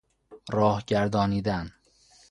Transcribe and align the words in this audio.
راه 0.51 0.83
گردانیدن 0.87 1.73